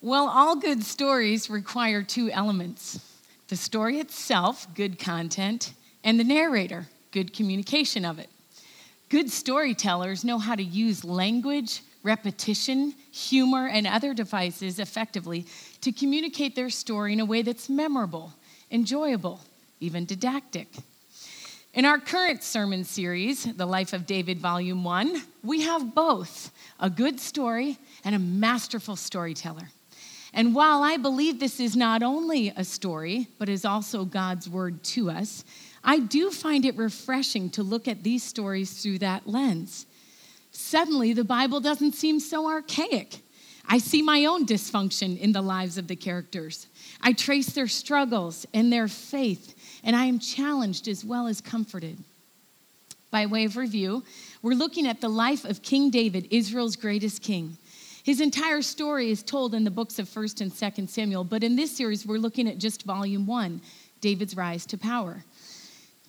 [0.00, 3.00] Well, all good stories require two elements
[3.48, 5.72] the story itself, good content,
[6.04, 8.28] and the narrator, good communication of it.
[9.08, 15.46] Good storytellers know how to use language, repetition, humor, and other devices effectively
[15.80, 18.34] to communicate their story in a way that's memorable,
[18.70, 19.40] enjoyable,
[19.80, 20.68] even didactic.
[21.74, 26.90] In our current sermon series, The Life of David, Volume 1, we have both a
[26.90, 29.70] good story and a masterful storyteller.
[30.32, 34.82] And while I believe this is not only a story, but is also God's word
[34.84, 35.44] to us,
[35.82, 39.86] I do find it refreshing to look at these stories through that lens.
[40.50, 43.20] Suddenly, the Bible doesn't seem so archaic.
[43.68, 46.66] I see my own dysfunction in the lives of the characters.
[47.02, 51.98] I trace their struggles and their faith, and I am challenged as well as comforted.
[53.10, 54.04] By way of review,
[54.42, 57.56] we're looking at the life of King David, Israel's greatest king.
[58.02, 61.56] His entire story is told in the books of 1st and 2nd Samuel, but in
[61.56, 63.60] this series, we're looking at just volume one
[64.00, 65.24] David's rise to power.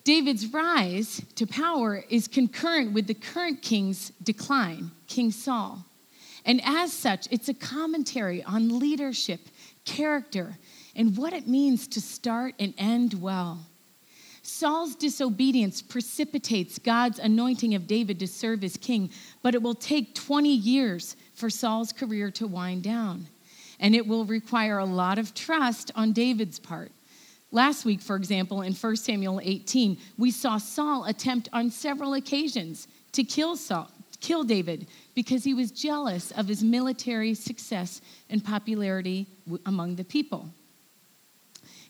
[0.04, 5.84] David's rise to power is concurrent with the current king's decline, King Saul.
[6.46, 9.40] And as such, it's a commentary on leadership,
[9.84, 10.56] character,
[10.96, 13.66] and what it means to start and end well.
[14.42, 19.10] Saul's disobedience precipitates God's anointing of David to serve as king,
[19.42, 23.26] but it will take 20 years for Saul's career to wind down.
[23.80, 26.92] And it will require a lot of trust on David's part.
[27.50, 32.86] Last week, for example, in 1 Samuel 18, we saw Saul attempt on several occasions
[33.12, 39.26] to kill Saul, kill David because he was jealous of his military success and popularity
[39.66, 40.48] among the people.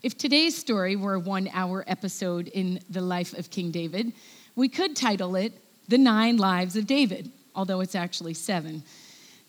[0.03, 4.15] If today's story were a one hour episode in the life of King David,
[4.57, 5.53] we could title it
[5.89, 8.83] The Nine Lives of David, although it's actually seven.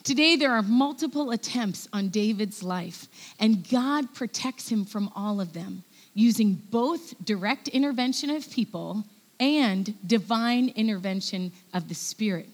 [0.04, 3.08] Today, there are multiple attempts on David's life,
[3.40, 5.84] and God protects him from all of them
[6.16, 9.04] using both direct intervention of people
[9.40, 12.48] and divine intervention of the Spirit.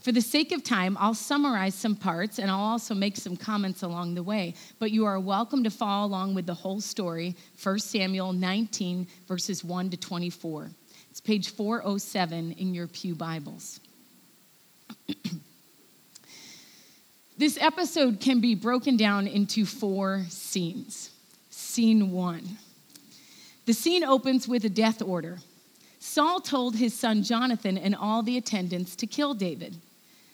[0.00, 3.82] For the sake of time, I'll summarize some parts and I'll also make some comments
[3.82, 4.54] along the way.
[4.78, 9.64] But you are welcome to follow along with the whole story, 1 Samuel 19, verses
[9.64, 10.70] 1 to 24.
[11.10, 13.80] It's page 407 in your Pew Bibles.
[17.38, 21.10] this episode can be broken down into four scenes.
[21.50, 22.58] Scene one
[23.68, 25.40] the scene opens with a death order.
[26.00, 29.76] Saul told his son Jonathan and all the attendants to kill David.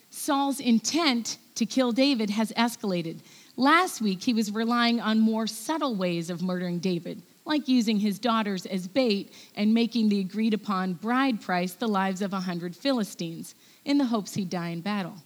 [0.08, 3.18] Saul's intent to kill David has escalated.
[3.56, 8.20] Last week, he was relying on more subtle ways of murdering David, like using his
[8.20, 12.76] daughters as bait and making the agreed upon bride price the lives of a hundred
[12.76, 15.16] Philistines, in the hopes he'd die in battle.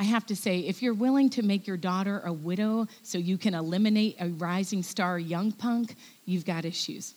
[0.00, 3.36] I have to say, if you're willing to make your daughter a widow so you
[3.36, 5.94] can eliminate a rising star young punk,
[6.24, 7.14] you've got issues.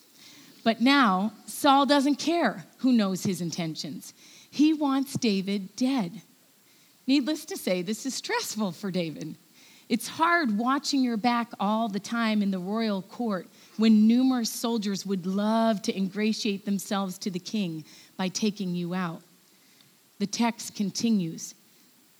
[0.65, 4.13] But now, Saul doesn't care who knows his intentions.
[4.51, 6.23] He wants David dead.
[7.07, 9.37] Needless to say, this is stressful for David.
[9.87, 15.05] It's hard watching your back all the time in the royal court when numerous soldiers
[15.05, 17.85] would love to ingratiate themselves to the king
[18.17, 19.21] by taking you out.
[20.19, 21.55] The text continues.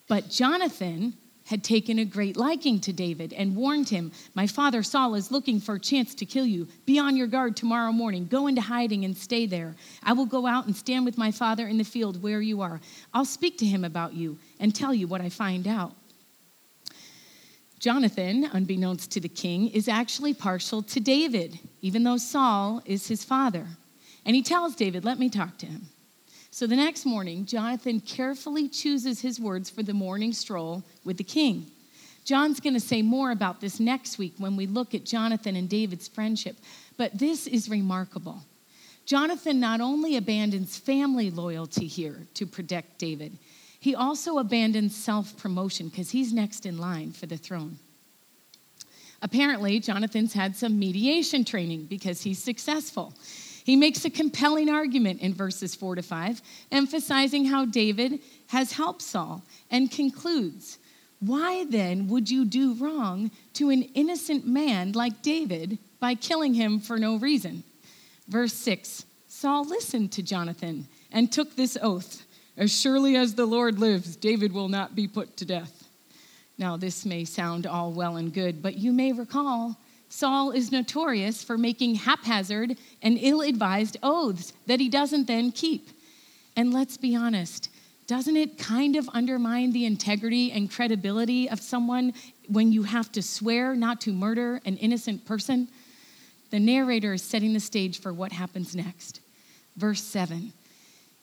[0.08, 1.14] But Jonathan,
[1.46, 5.59] had taken a great liking to David and warned him, My father Saul is looking
[5.59, 6.68] for a chance to kill you.
[6.86, 8.28] Be on your guard tomorrow morning.
[8.28, 9.75] Go into hiding and stay there.
[10.03, 12.80] I will go out and stand with my father in the field where you are.
[13.14, 15.94] I'll speak to him about you and tell you what I find out.
[17.80, 23.25] Jonathan, unbeknownst to the king, is actually partial to David, even though Saul is his
[23.25, 23.68] father.
[24.25, 25.88] And he tells David, Let me talk to him.
[26.53, 31.24] So the next morning, Jonathan carefully chooses his words for the morning stroll with the
[31.24, 31.72] king.
[32.25, 35.68] John's going to say more about this next week when we look at Jonathan and
[35.68, 36.56] David's friendship,
[36.96, 38.44] but this is remarkable.
[39.08, 43.35] Jonathan not only abandons family loyalty here to protect David,
[43.80, 47.80] he also abandons self promotion because he's next in line for the throne.
[49.24, 53.11] Apparently, Jonathan's had some mediation training because he's successful.
[53.63, 59.01] He makes a compelling argument in verses 4 to 5, emphasizing how David has helped
[59.01, 60.77] Saul, and concludes
[61.19, 66.79] Why then would you do wrong to an innocent man like David by killing him
[66.79, 67.63] for no reason?
[68.27, 72.23] Verse 6 Saul listened to Jonathan and took this oath
[72.57, 75.87] As surely as the Lord lives, David will not be put to death.
[76.57, 79.77] Now, this may sound all well and good, but you may recall
[80.15, 85.89] Saul is notorious for making haphazard and ill advised oaths that he doesn't then keep.
[86.55, 87.69] And let's be honest,
[88.05, 92.13] doesn't it kind of undermine the integrity and credibility of someone
[92.47, 95.67] when you have to swear not to murder an innocent person?
[96.51, 99.19] The narrator is setting the stage for what happens next.
[99.77, 100.53] Verse 7.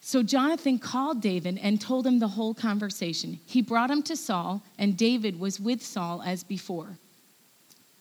[0.00, 3.38] So Jonathan called David and told him the whole conversation.
[3.46, 6.98] He brought him to Saul, and David was with Saul as before.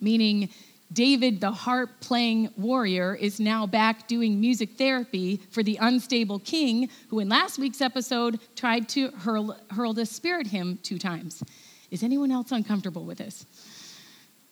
[0.01, 0.49] Meaning,
[0.91, 6.89] David, the harp playing warrior, is now back doing music therapy for the unstable king,
[7.09, 11.43] who in last week's episode tried to hurl, hurl the spirit hymn two times.
[11.91, 13.45] Is anyone else uncomfortable with this?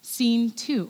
[0.01, 0.89] Scene two.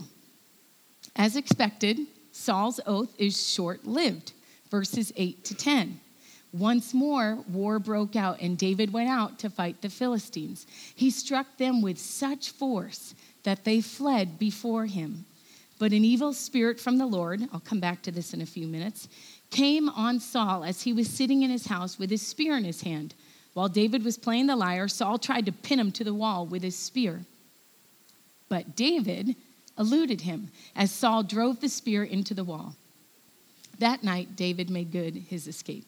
[1.15, 1.99] As expected,
[2.31, 4.33] Saul's oath is short lived,
[4.69, 5.99] verses 8 to 10.
[6.53, 10.67] Once more, war broke out, and David went out to fight the Philistines.
[10.95, 15.25] He struck them with such force that they fled before him.
[15.79, 18.67] But an evil spirit from the Lord, I'll come back to this in a few
[18.67, 19.07] minutes,
[19.51, 22.81] came on Saul as he was sitting in his house with his spear in his
[22.81, 23.13] hand.
[23.53, 26.63] While David was playing the lyre, Saul tried to pin him to the wall with
[26.63, 27.25] his spear.
[28.49, 29.35] But David
[29.77, 32.75] eluded him as Saul drove the spear into the wall.
[33.79, 35.85] That night, David made good his escape.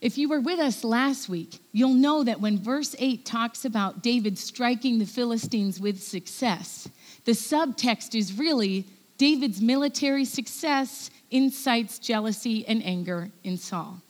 [0.00, 4.02] If you were with us last week, you'll know that when verse 8 talks about
[4.02, 6.88] David striking the Philistines with success,
[7.30, 8.84] the subtext is really
[9.16, 14.02] David's military success incites jealousy and anger in Saul.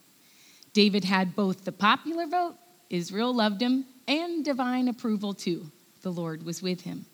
[0.72, 2.54] David had both the popular vote,
[2.88, 5.66] Israel loved him, and divine approval too.
[6.00, 7.04] The Lord was with him.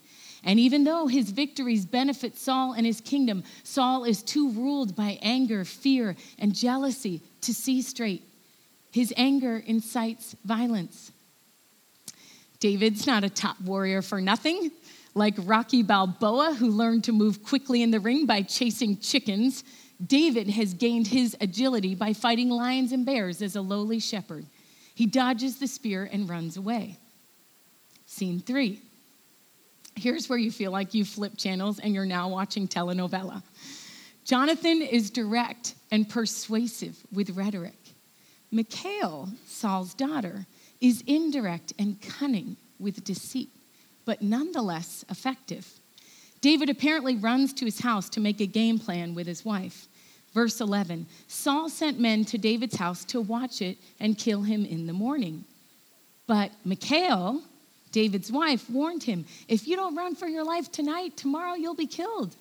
[0.44, 5.18] And even though his victories benefit Saul and his kingdom, Saul is too ruled by
[5.22, 8.22] anger, fear, and jealousy to see straight.
[8.92, 11.10] His anger incites violence.
[12.60, 14.70] David's not a top warrior for nothing.
[15.16, 19.64] Like Rocky Balboa, who learned to move quickly in the ring by chasing chickens,
[20.06, 24.44] David has gained his agility by fighting lions and bears as a lowly shepherd.
[24.94, 26.98] He dodges the spear and runs away.
[28.04, 28.82] Scene three.
[29.94, 33.42] Here's where you feel like you flip channels and you're now watching telenovela.
[34.26, 37.78] Jonathan is direct and persuasive with rhetoric.
[38.52, 40.44] Michal, Saul's daughter,
[40.82, 43.48] is indirect and cunning with deceit
[44.06, 45.68] but nonetheless effective.
[46.40, 49.88] David apparently runs to his house to make a game plan with his wife.
[50.32, 54.86] Verse 11 Saul sent men to David's house to watch it and kill him in
[54.86, 55.44] the morning.
[56.26, 57.42] But Michal,
[57.92, 61.86] David's wife, warned him if you don't run for your life tonight, tomorrow you'll be
[61.86, 62.34] killed.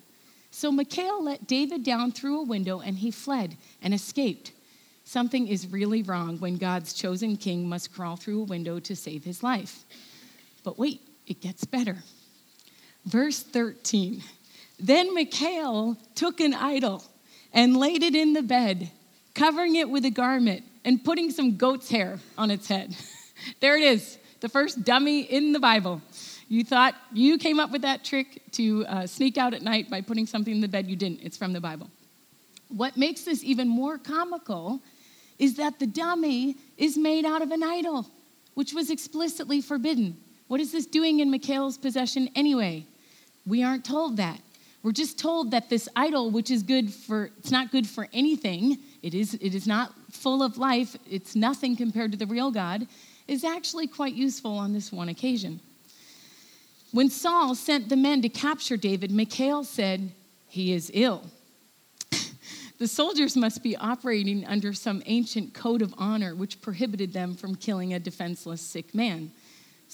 [0.52, 4.52] So Michal let David down through a window and he fled and escaped.
[5.04, 9.24] Something is really wrong when God's chosen king must crawl through a window to save
[9.24, 9.84] his life.
[10.64, 11.98] But wait, it gets better.
[13.06, 14.22] Verse 13
[14.80, 17.04] Then Michal took an idol
[17.54, 18.92] and laid it in the bed,
[19.33, 22.95] covering it with a garment and putting some goat's hair on its head.
[23.60, 26.01] there it is, the first dummy in the Bible.
[26.48, 30.01] You thought you came up with that trick to uh, sneak out at night by
[30.01, 30.88] putting something in the bed.
[30.88, 31.89] You didn't, it's from the Bible.
[32.69, 34.80] What makes this even more comical
[35.39, 38.07] is that the dummy is made out of an idol,
[38.54, 40.18] which was explicitly forbidden.
[40.47, 42.86] What is this doing in Michal's possession anyway?
[43.45, 44.39] We aren't told that.
[44.83, 48.77] We're just told that this idol, which is good for, it's not good for anything,
[49.01, 52.88] it is, it is not full of life, it's nothing compared to the real God,
[53.27, 55.59] is actually quite useful on this one occasion.
[56.92, 60.11] When Saul sent the men to capture David, Michal said,
[60.47, 61.23] He is ill.
[62.78, 67.56] the soldiers must be operating under some ancient code of honor which prohibited them from
[67.56, 69.31] killing a defenseless sick man.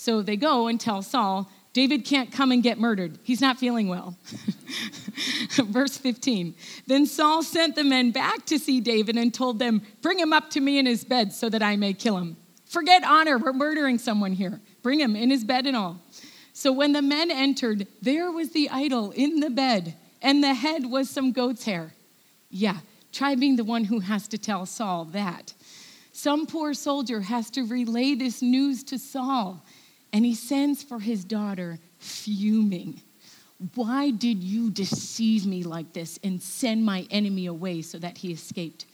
[0.02, 3.20] So they go and tell Saul, David can't come and get murdered.
[3.22, 4.18] He's not feeling well.
[5.58, 6.56] Verse 15.
[6.88, 10.50] Then Saul sent the men back to see David and told them, Bring him up
[10.50, 12.36] to me in his bed so that I may kill him.
[12.66, 13.38] Forget honor.
[13.38, 14.60] We're murdering someone here.
[14.82, 16.02] Bring him in his bed and all.
[16.52, 19.94] So when the men entered, there was the idol in the bed,
[20.24, 21.94] and the head was some goat's hair.
[22.50, 22.78] Yeah,
[23.12, 25.54] try being the one who has to tell Saul that.
[26.12, 29.64] Some poor soldier has to relay this news to Saul
[30.14, 33.02] and he sends for his daughter, fuming.
[33.76, 38.32] Why did you deceive me like this and send my enemy away so that he
[38.32, 38.86] escaped?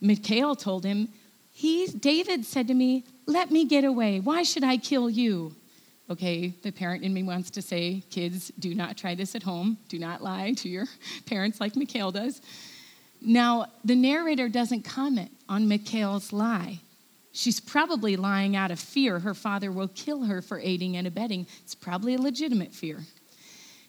[0.00, 1.08] Michal told him,
[1.52, 4.20] he, David said to me, Let me get away.
[4.20, 5.54] Why should I kill you?
[6.10, 9.78] Okay, the parent in me wants to say, Kids, do not try this at home.
[9.88, 10.86] Do not lie to your
[11.26, 12.40] parents like Michal does.
[13.20, 16.80] Now, the narrator doesn't comment on Michal's lie.
[17.32, 21.46] She's probably lying out of fear her father will kill her for aiding and abetting.
[21.62, 23.00] It's probably a legitimate fear.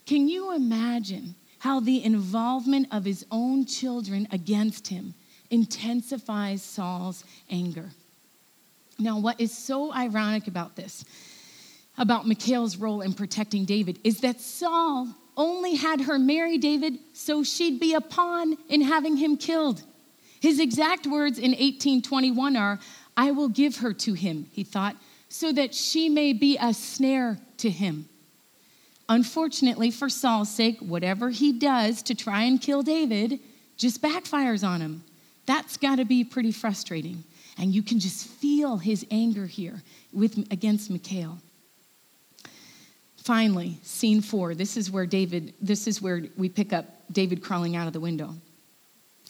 [0.06, 5.14] Can you imagine how the involvement of his own children against him
[5.50, 7.90] intensifies Saul's anger?
[8.98, 11.04] Now, what is so ironic about this,
[11.98, 17.44] about Michal's role in protecting David, is that Saul only had her marry David so
[17.44, 19.82] she'd be a pawn in having him killed.
[20.40, 22.80] His exact words in 1821 are,
[23.16, 24.96] I will give her to him, he thought,
[25.30, 28.08] so that she may be a snare to him.
[29.10, 33.40] Unfortunately, for Saul's sake, whatever he does to try and kill David
[33.78, 35.04] just backfires on him.
[35.46, 37.24] That's got to be pretty frustrating.
[37.58, 41.38] And you can just feel his anger here with, against Michal.
[43.18, 44.56] Finally, scene four.
[44.56, 48.00] This is where David, this is where we pick up David crawling out of the
[48.00, 48.34] window.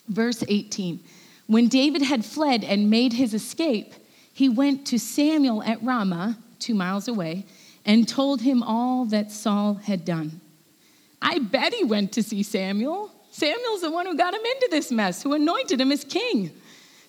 [0.08, 1.00] Verse 18.
[1.48, 3.94] When David had fled and made his escape,
[4.34, 7.46] he went to Samuel at Ramah, two miles away,
[7.86, 10.40] and told him all that Saul had done.
[11.22, 13.12] I bet he went to see Samuel.
[13.32, 16.52] Samuel's the one who got him into this mess, who anointed him as king.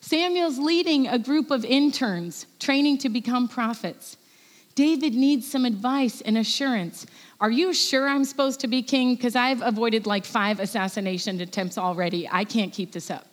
[0.00, 4.16] Samuel's leading a group of interns, training to become prophets.
[4.74, 7.06] David needs some advice and assurance.
[7.40, 9.14] Are you sure I'm supposed to be king?
[9.14, 12.28] Because I've avoided like five assassination attempts already.
[12.28, 13.26] I can't keep this up.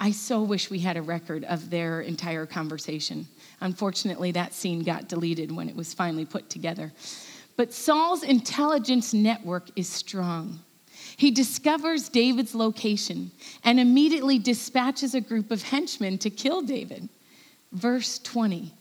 [0.00, 3.26] I so wish we had a record of their entire conversation.
[3.60, 6.92] Unfortunately, that scene got deleted when it was finally put together.
[7.56, 10.60] But Saul's intelligence network is strong.
[11.16, 13.32] He discovers David's location
[13.64, 17.08] and immediately dispatches a group of henchmen to kill David.
[17.72, 18.72] Verse 20.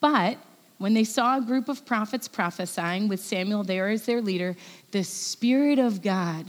[0.00, 0.36] But
[0.76, 4.56] when they saw a group of prophets prophesying with Samuel there as their leader,
[4.90, 6.44] the Spirit of God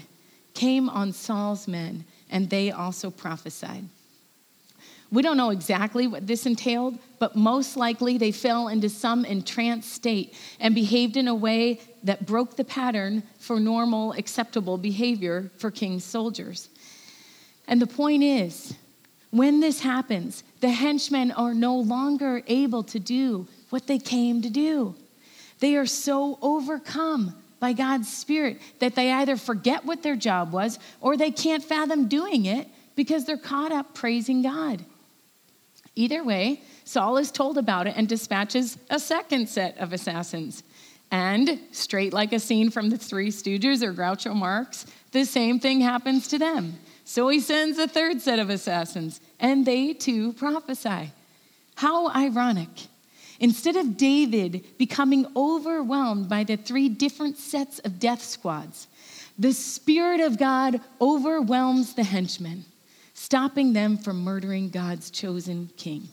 [0.54, 3.86] came on Saul's men, and they also prophesied.
[5.12, 9.92] We don't know exactly what this entailed, but most likely they fell into some entranced
[9.92, 15.70] state and behaved in a way that broke the pattern for normal, acceptable behavior for
[15.70, 16.70] king's soldiers.
[17.68, 18.74] And the point is,
[19.32, 24.50] when this happens, the henchmen are no longer able to do what they came to
[24.50, 24.96] do.
[25.60, 30.80] They are so overcome by God's Spirit that they either forget what their job was
[31.02, 34.84] or they can't fathom doing it because they're caught up praising God.
[35.96, 40.64] Either way, Saul is told about it and dispatches a second set of assassins.
[41.12, 45.82] And, straight like a scene from the Three Stooges or Groucho Marx, the same thing
[45.82, 46.80] happens to them.
[47.04, 51.12] So he sends a third set of assassins, and they too prophesy.
[51.76, 52.70] How ironic.
[53.42, 58.88] Instead of David becoming overwhelmed by the three different sets of death squads,
[59.38, 62.66] the Spirit of God overwhelms the henchmen
[63.22, 66.10] stopping them from murdering God's chosen king.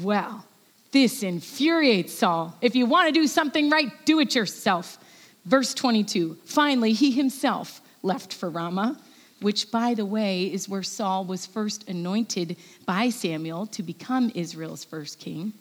[0.00, 0.42] Well,
[0.90, 2.56] this infuriates Saul.
[2.62, 4.96] If you want to do something right, do it yourself.
[5.44, 8.98] Verse 22 Finally, he himself left for Ramah,
[9.42, 14.84] which, by the way, is where Saul was first anointed by Samuel to become Israel's
[14.84, 15.52] first king.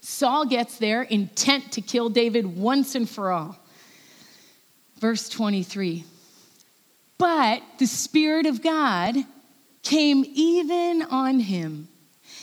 [0.00, 3.56] Saul gets there intent to kill David once and for all.
[4.98, 6.04] Verse 23
[7.18, 9.16] but the Spirit of God
[9.82, 11.88] came even on him,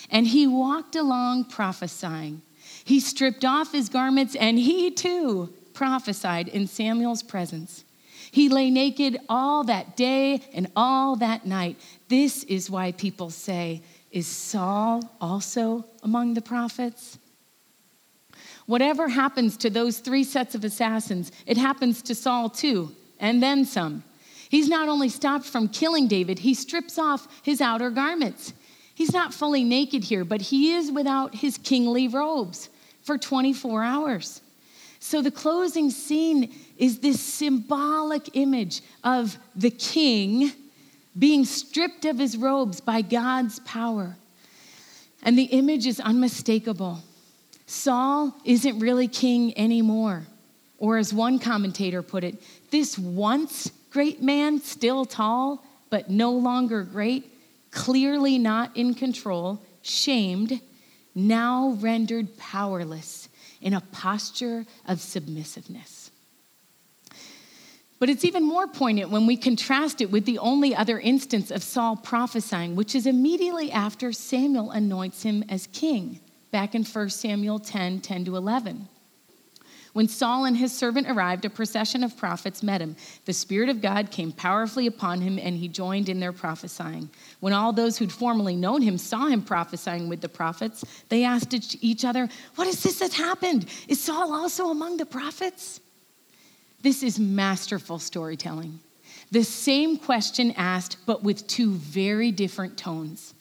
[0.09, 2.41] and he walked along prophesying.
[2.83, 7.83] He stripped off his garments, and he too prophesied in Samuel's presence.
[8.31, 11.79] He lay naked all that day and all that night.
[12.09, 17.17] This is why people say, Is Saul also among the prophets?
[18.65, 23.63] Whatever happens to those three sets of assassins, it happens to Saul too, and then
[23.63, 24.03] some.
[24.55, 28.53] He's not only stopped from killing David, he strips off his outer garments.
[28.93, 32.69] He's not fully naked here, but he is without his kingly robes
[33.01, 34.39] for 24 hours.
[34.99, 40.53] So the closing scene is this symbolic image of the king
[41.19, 44.15] being stripped of his robes by God's power.
[45.21, 46.99] And the image is unmistakable.
[47.65, 50.23] Saul isn't really king anymore.
[50.77, 56.83] Or, as one commentator put it, this once great man, still tall, but no longer
[56.83, 57.31] great,
[57.71, 60.59] clearly not in control, shamed,
[61.15, 63.29] now rendered powerless
[63.61, 66.11] in a posture of submissiveness.
[67.97, 71.63] But it's even more poignant when we contrast it with the only other instance of
[71.63, 76.19] Saul prophesying, which is immediately after Samuel anoints him as king,
[76.51, 78.89] back in 1 Samuel 10 10 to 11.
[79.95, 82.97] When Saul and his servant arrived, a procession of prophets met him.
[83.23, 87.09] The Spirit of God came powerfully upon him, and he joined in their prophesying.
[87.39, 91.53] When all those who'd formerly known him saw him prophesying with the prophets, they asked
[91.81, 93.67] each other, What is this that happened?
[93.87, 95.79] Is Saul also among the prophets?
[96.81, 98.81] This is masterful storytelling.
[99.31, 103.33] The same question asked, but with two very different tones.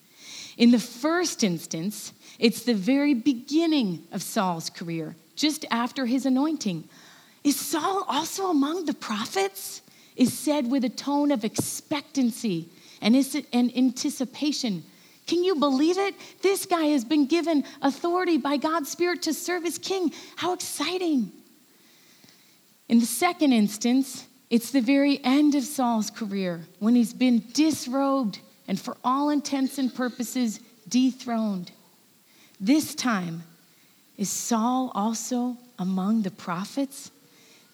[0.56, 6.88] In the first instance, it's the very beginning of Saul's career, just after his anointing.
[7.42, 9.82] Is Saul also among the prophets?
[10.16, 12.68] Is said with a tone of expectancy
[13.02, 13.16] and
[13.54, 14.84] anticipation.
[15.26, 16.14] Can you believe it?
[16.42, 20.12] This guy has been given authority by God's Spirit to serve his king.
[20.36, 21.32] How exciting!
[22.88, 28.38] In the second instance, it's the very end of Saul's career when he's been disrobed
[28.68, 31.72] and, for all intents and purposes, dethroned.
[32.60, 33.42] This time,
[34.16, 37.10] is Saul also among the prophets?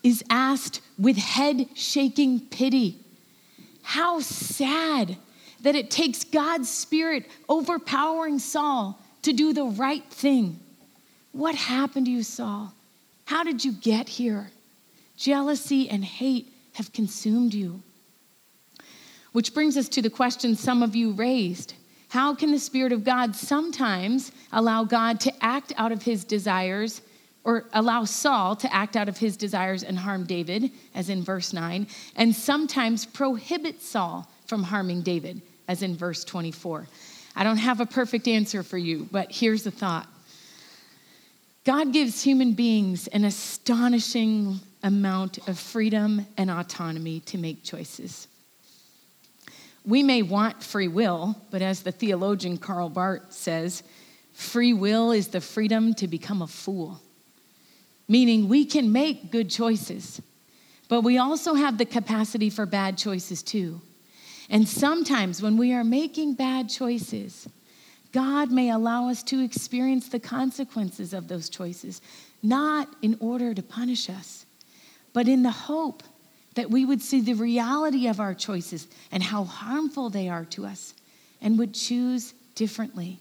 [0.03, 2.99] Is asked with head shaking pity.
[3.83, 5.17] How sad
[5.63, 10.59] that it takes God's Spirit overpowering Saul to do the right thing.
[11.33, 12.73] What happened to you, Saul?
[13.27, 14.51] How did you get here?
[15.17, 17.83] Jealousy and hate have consumed you.
[19.33, 21.75] Which brings us to the question some of you raised.
[22.11, 27.03] How can the Spirit of God sometimes allow God to act out of his desires
[27.45, 31.53] or allow Saul to act out of his desires and harm David, as in verse
[31.53, 31.87] 9,
[32.17, 36.89] and sometimes prohibit Saul from harming David, as in verse 24?
[37.37, 40.09] I don't have a perfect answer for you, but here's the thought
[41.65, 48.27] God gives human beings an astonishing amount of freedom and autonomy to make choices.
[49.85, 53.83] We may want free will, but as the theologian Karl Barth says,
[54.33, 57.01] free will is the freedom to become a fool.
[58.09, 60.21] Meaning we can make good choices,
[60.89, 63.81] but we also have the capacity for bad choices too.
[64.51, 67.49] And sometimes when we are making bad choices,
[68.13, 72.03] God may allow us to experience the consequences of those choices,
[72.43, 74.45] not in order to punish us,
[75.13, 76.03] but in the hope
[76.55, 80.67] that we would see the reality of our choices and how harmful they are to
[80.67, 80.95] us
[81.41, 83.19] and would choose differently.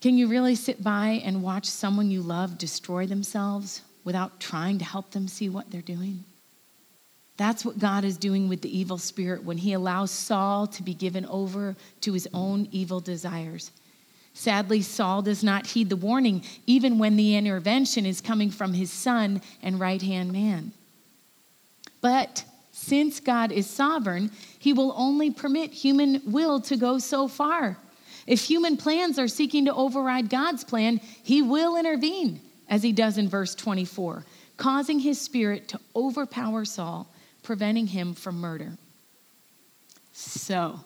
[0.00, 4.84] Can you really sit by and watch someone you love destroy themselves without trying to
[4.84, 6.24] help them see what they're doing?
[7.36, 10.94] That's what God is doing with the evil spirit when he allows Saul to be
[10.94, 13.70] given over to his own evil desires.
[14.34, 18.92] Sadly, Saul does not heed the warning, even when the intervention is coming from his
[18.92, 20.72] son and right hand man.
[22.04, 27.78] But since God is sovereign, he will only permit human will to go so far.
[28.26, 33.16] If human plans are seeking to override God's plan, he will intervene, as he does
[33.16, 34.22] in verse 24,
[34.58, 37.08] causing his spirit to overpower Saul,
[37.42, 38.76] preventing him from murder.
[40.12, 40.80] So,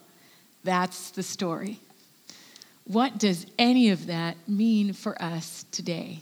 [0.62, 1.80] that's the story.
[2.84, 6.20] What does any of that mean for us today?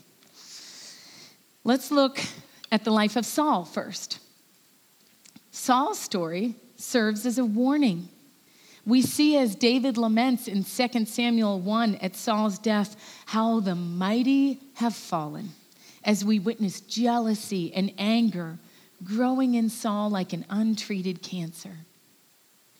[1.63, 2.19] Let's look
[2.71, 4.21] at the life of Saul first.
[5.57, 8.07] Saul's story serves as a warning.
[8.85, 14.59] We see as David laments in 2 Samuel 1 at Saul's death how the mighty
[14.75, 15.49] have fallen,
[16.03, 18.59] as we witness jealousy and anger
[19.03, 21.75] growing in Saul like an untreated cancer.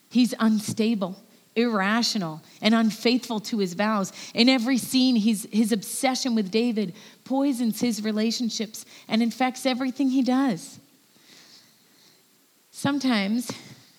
[0.09, 1.17] He's unstable
[1.55, 4.13] irrational and unfaithful to his vows.
[4.35, 6.93] In every scene, he's, his obsession with David
[7.25, 10.79] poisons his relationships and infects everything he does.
[12.77, 13.51] Sometimes,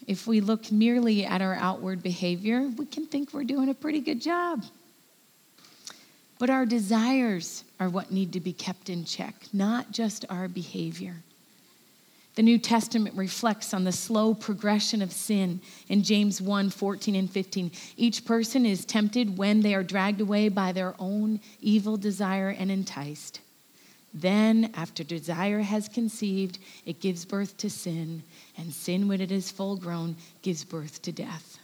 [0.06, 3.98] if we look merely at our outward behavior, we can think we're doing a pretty
[3.98, 4.62] good job.
[6.38, 11.16] But our desires are what need to be kept in check, not just our behavior.
[12.36, 17.28] The New Testament reflects on the slow progression of sin in James 1 14 and
[17.28, 17.72] 15.
[17.96, 22.70] Each person is tempted when they are dragged away by their own evil desire and
[22.70, 23.40] enticed.
[24.14, 28.22] Then, after desire has conceived, it gives birth to sin,
[28.56, 31.58] and sin, when it is full grown, gives birth to death.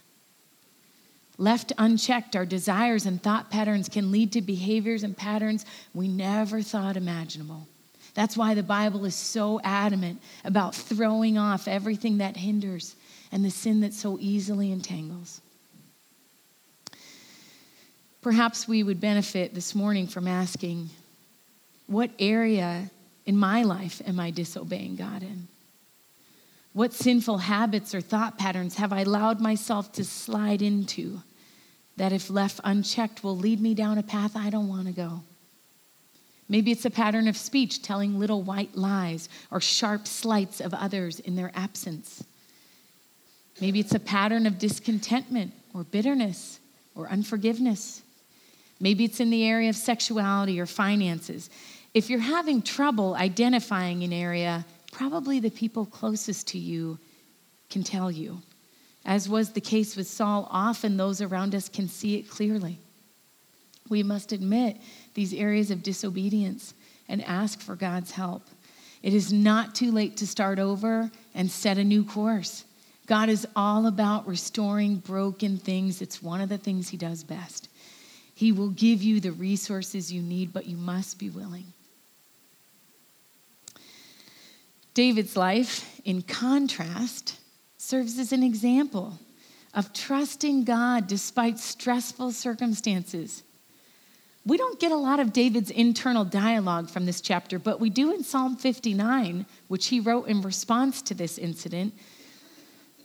[1.37, 6.61] Left unchecked, our desires and thought patterns can lead to behaviors and patterns we never
[6.61, 7.67] thought imaginable.
[8.13, 12.95] That's why the Bible is so adamant about throwing off everything that hinders
[13.31, 15.41] and the sin that so easily entangles.
[18.21, 20.89] Perhaps we would benefit this morning from asking,
[21.87, 22.89] what area
[23.25, 25.47] in my life am I disobeying God in?
[26.73, 31.21] What sinful habits or thought patterns have I allowed myself to slide into
[31.97, 35.23] that, if left unchecked, will lead me down a path I don't want to go?
[36.49, 41.19] Maybe it's a pattern of speech, telling little white lies or sharp slights of others
[41.19, 42.23] in their absence.
[43.61, 46.59] Maybe it's a pattern of discontentment or bitterness
[46.93, 48.01] or unforgiveness.
[48.79, 51.49] Maybe it's in the area of sexuality or finances.
[51.95, 56.99] If you're having trouble identifying an area, probably the people closest to you
[57.69, 58.41] can tell you.
[59.05, 62.79] As was the case with Saul, often those around us can see it clearly.
[63.87, 64.75] We must admit
[65.13, 66.73] these areas of disobedience
[67.07, 68.43] and ask for God's help.
[69.01, 72.65] It is not too late to start over and set a new course.
[73.07, 76.01] God is all about restoring broken things.
[76.01, 77.69] It's one of the things He does best.
[78.33, 81.71] He will give you the resources you need, but you must be willing.
[84.95, 87.37] David's life, in contrast,
[87.77, 89.19] serves as an example
[89.73, 93.43] of trusting God despite stressful circumstances.
[94.45, 98.13] We don't get a lot of David's internal dialogue from this chapter, but we do
[98.13, 101.93] in Psalm 59, which he wrote in response to this incident.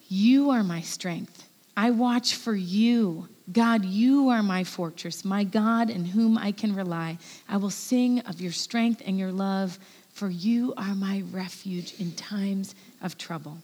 [0.09, 1.49] You are my strength.
[1.77, 3.29] I watch for you.
[3.51, 7.19] God, you are my fortress, my God in whom I can rely.
[7.49, 9.79] I will sing of your strength and your love,
[10.21, 13.57] for you are my refuge in times of trouble.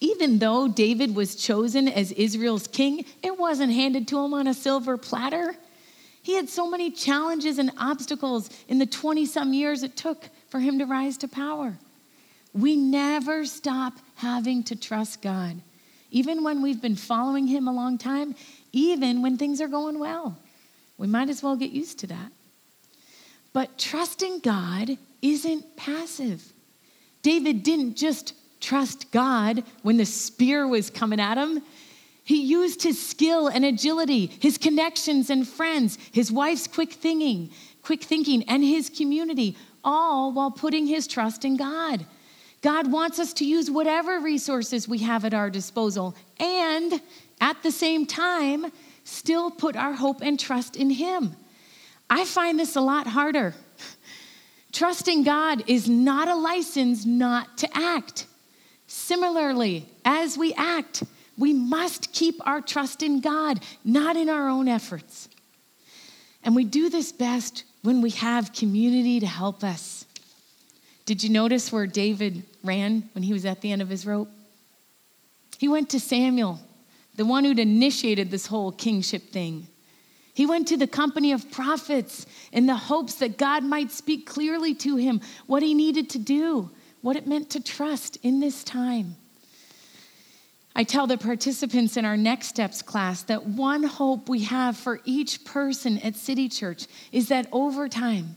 [0.00, 4.52] Even though David was chosen as Israel's king, it wasn't handed to him on a
[4.52, 5.54] silver platter.
[6.22, 10.60] He had so many challenges and obstacles in the 20 some years it took for
[10.60, 11.78] him to rise to power.
[12.52, 15.56] We never stop having to trust God,
[16.10, 18.34] even when we've been following Him a long time,
[18.72, 20.36] even when things are going well.
[20.98, 22.30] We might as well get used to that.
[23.52, 26.52] But trusting God isn't passive.
[27.22, 31.62] David didn't just trust God when the spear was coming at him.
[32.24, 37.50] He used his skill and agility, his connections and friends, his wife's quick thinking,
[37.82, 42.06] quick thinking, and his community, all while putting his trust in God.
[42.62, 47.00] God wants us to use whatever resources we have at our disposal and
[47.40, 48.66] at the same time
[49.02, 51.34] still put our hope and trust in Him.
[52.12, 53.54] I find this a lot harder.
[54.70, 58.26] Trusting God is not a license not to act.
[58.86, 61.04] Similarly, as we act,
[61.38, 65.30] we must keep our trust in God, not in our own efforts.
[66.44, 70.04] And we do this best when we have community to help us.
[71.06, 74.28] Did you notice where David ran when he was at the end of his rope?
[75.56, 76.60] He went to Samuel,
[77.16, 79.66] the one who'd initiated this whole kingship thing.
[80.34, 84.74] He went to the company of prophets in the hopes that God might speak clearly
[84.76, 86.70] to him what he needed to do,
[87.02, 89.16] what it meant to trust in this time.
[90.74, 95.00] I tell the participants in our Next Steps class that one hope we have for
[95.04, 98.36] each person at City Church is that over time,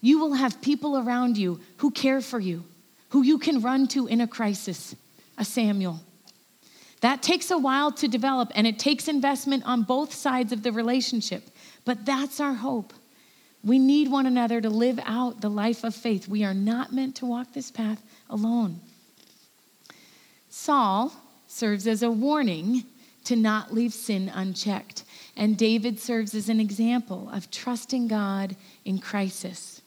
[0.00, 2.64] you will have people around you who care for you,
[3.10, 4.96] who you can run to in a crisis,
[5.38, 6.00] a Samuel.
[7.00, 10.72] That takes a while to develop and it takes investment on both sides of the
[10.72, 11.50] relationship,
[11.84, 12.92] but that's our hope.
[13.62, 16.28] We need one another to live out the life of faith.
[16.28, 18.80] We are not meant to walk this path alone.
[20.48, 21.12] Saul
[21.48, 22.84] serves as a warning
[23.24, 25.02] to not leave sin unchecked,
[25.36, 29.82] and David serves as an example of trusting God in crisis.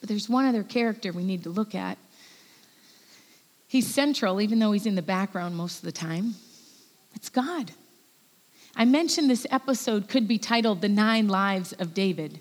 [0.00, 1.96] But there's one other character we need to look at.
[3.74, 6.36] He's central, even though he's in the background most of the time.
[7.16, 7.72] It's God.
[8.76, 12.40] I mentioned this episode could be titled The Nine Lives of David.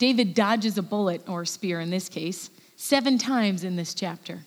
[0.00, 4.40] David dodges a bullet, or spear in this case, seven times in this chapter.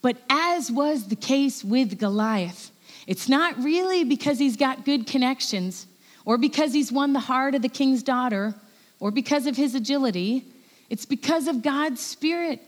[0.00, 2.70] But as was the case with Goliath,
[3.06, 5.86] it's not really because he's got good connections,
[6.24, 8.54] or because he's won the heart of the king's daughter,
[9.00, 10.46] or because of his agility.
[10.88, 12.62] It's because of God's Spirit.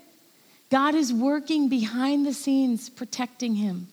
[0.71, 3.89] God is working behind the scenes, protecting him.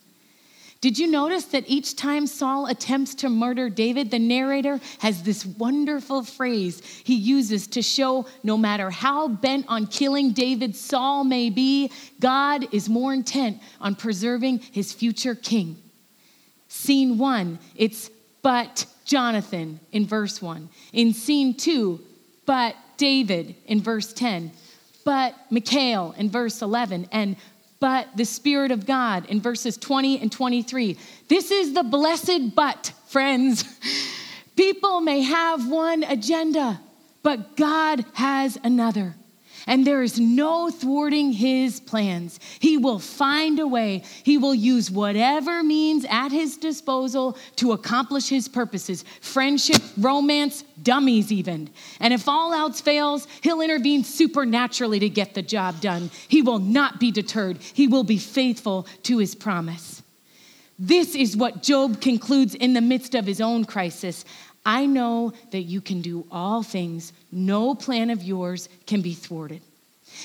[0.81, 5.45] Did you notice that each time Saul attempts to murder David, the narrator has this
[5.45, 11.51] wonderful phrase he uses to show no matter how bent on killing David Saul may
[11.51, 15.77] be, God is more intent on preserving his future king.
[16.67, 18.09] Scene one, it's
[18.41, 20.69] but Jonathan in verse one.
[20.93, 21.99] In scene two,
[22.47, 24.51] but David in verse 10,
[25.03, 27.35] but Michal in verse 11, and
[27.79, 30.97] but the Spirit of God in verses 20 and 23.
[31.27, 33.65] This is the blessed but, friends.
[34.55, 36.79] People may have one agenda,
[37.23, 39.15] but God has another
[39.71, 42.41] and there is no thwarting his plans.
[42.59, 44.03] He will find a way.
[44.21, 51.31] He will use whatever means at his disposal to accomplish his purposes friendship, romance, dummies,
[51.31, 51.69] even.
[52.01, 56.11] And if all else fails, he'll intervene supernaturally to get the job done.
[56.27, 60.03] He will not be deterred, he will be faithful to his promise.
[60.83, 64.25] This is what Job concludes in the midst of his own crisis.
[64.65, 67.13] I know that you can do all things.
[67.31, 69.61] No plan of yours can be thwarted.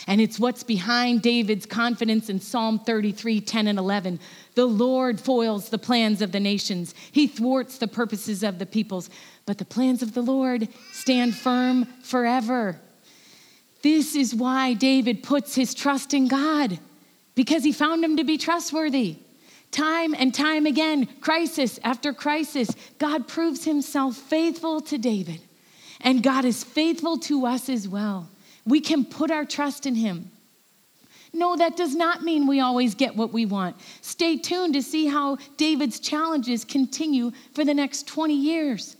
[0.06, 4.20] And it's what's behind David's confidence in Psalm 33 10 and 11.
[4.54, 9.10] The Lord foils the plans of the nations, He thwarts the purposes of the peoples,
[9.46, 12.80] but the plans of the Lord stand firm forever.
[13.82, 16.78] This is why David puts his trust in God,
[17.34, 19.18] because he found him to be trustworthy.
[19.76, 25.42] Time and time again, crisis after crisis, God proves himself faithful to David,
[26.00, 28.26] and God is faithful to us as well.
[28.64, 30.30] We can put our trust in him.
[31.34, 33.76] No, that does not mean we always get what we want.
[34.00, 38.96] Stay tuned to see how David's challenges continue for the next 20 years.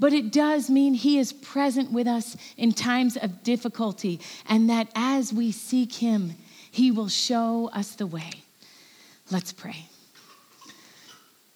[0.00, 4.18] But it does mean he is present with us in times of difficulty,
[4.48, 6.32] and that as we seek him,
[6.68, 8.32] he will show us the way.
[9.30, 9.89] Let's pray.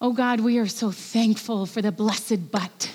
[0.00, 2.92] Oh God, we are so thankful for the blessed but,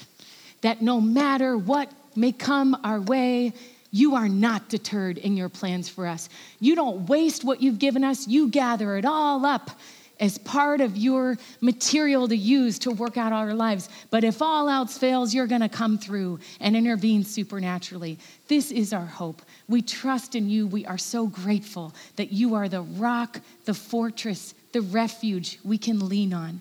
[0.62, 3.54] that no matter what may come our way,
[3.92, 6.30] you are not deterred in your plans for us.
[6.60, 9.72] You don't waste what you've given us, you gather it all up
[10.20, 13.88] as part of your material to use to work out our lives.
[14.10, 18.20] But if all else fails, you're going to come through and intervene supernaturally.
[18.48, 19.42] This is our hope.
[19.70, 20.68] We trust in you.
[20.68, 26.08] We are so grateful that you are the rock, the fortress, the refuge we can
[26.10, 26.60] lean on.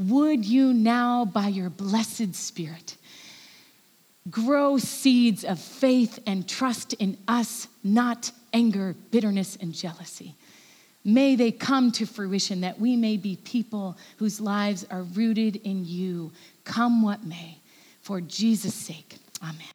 [0.00, 2.96] Would you now, by your blessed Spirit,
[4.30, 10.34] grow seeds of faith and trust in us, not anger, bitterness, and jealousy.
[11.04, 15.84] May they come to fruition that we may be people whose lives are rooted in
[15.84, 16.32] you,
[16.64, 17.58] come what may.
[18.02, 19.70] For Jesus' sake, amen.